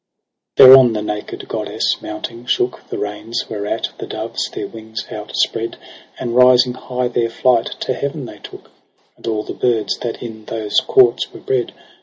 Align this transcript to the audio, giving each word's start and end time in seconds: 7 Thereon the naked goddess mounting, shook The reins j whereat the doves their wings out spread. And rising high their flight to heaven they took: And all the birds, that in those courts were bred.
7 0.57 0.67
Thereon 0.73 0.93
the 0.93 1.03
naked 1.03 1.47
goddess 1.47 2.01
mounting, 2.01 2.47
shook 2.47 2.87
The 2.89 2.97
reins 2.97 3.43
j 3.43 3.49
whereat 3.53 3.89
the 3.99 4.07
doves 4.07 4.49
their 4.49 4.65
wings 4.67 5.05
out 5.11 5.31
spread. 5.35 5.77
And 6.19 6.35
rising 6.35 6.73
high 6.73 7.07
their 7.07 7.29
flight 7.29 7.67
to 7.81 7.93
heaven 7.93 8.25
they 8.25 8.39
took: 8.39 8.71
And 9.15 9.27
all 9.27 9.43
the 9.43 9.53
birds, 9.53 9.99
that 9.99 10.23
in 10.23 10.45
those 10.45 10.79
courts 10.79 11.31
were 11.31 11.39
bred. 11.39 11.71